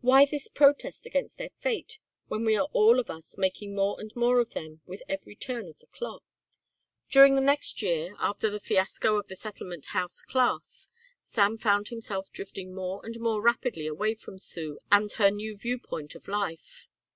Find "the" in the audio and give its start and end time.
5.80-5.88, 7.34-7.40, 8.48-8.60, 9.26-9.34